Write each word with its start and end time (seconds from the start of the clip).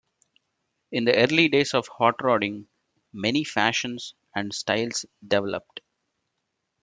In 0.91 1.05
the 1.05 1.15
early 1.15 1.47
days 1.47 1.75
of 1.75 1.87
hot 1.87 2.17
rodding, 2.23 2.65
many 3.13 3.43
fashions 3.43 4.15
and 4.35 4.51
styles 4.51 5.05
developed. 5.23 5.81